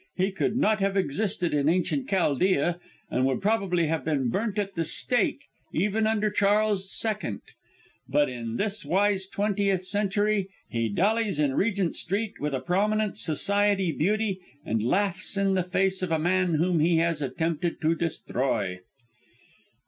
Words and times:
He 0.15 0.31
could 0.31 0.57
not 0.57 0.79
have 0.79 0.97
existed 0.97 1.53
in 1.53 1.69
Ancient 1.69 2.09
Chaldea, 2.09 2.79
and 3.11 3.23
would 3.27 3.39
probably 3.39 3.85
have 3.85 4.03
been 4.03 4.29
burnt 4.31 4.57
at 4.57 4.73
the 4.73 4.83
stake 4.83 5.43
even 5.73 6.07
under 6.07 6.31
Charles 6.31 6.89
II.; 7.05 7.37
but 8.09 8.27
in 8.27 8.55
this 8.57 8.83
wise 8.83 9.27
twentieth 9.27 9.85
century 9.85 10.49
he 10.67 10.89
dallies 10.89 11.39
in 11.39 11.53
Regent 11.53 11.95
Street 11.95 12.39
with 12.39 12.55
a 12.55 12.59
prominent 12.59 13.15
society 13.15 13.91
beauty 13.91 14.39
and 14.65 14.81
laughs 14.81 15.37
in 15.37 15.53
the 15.53 15.61
face 15.61 16.01
of 16.01 16.11
a 16.11 16.17
man 16.17 16.55
whom 16.55 16.79
he 16.79 16.97
has 16.97 17.21
attempted 17.21 17.79
to 17.81 17.93
destroy!" 17.93 18.79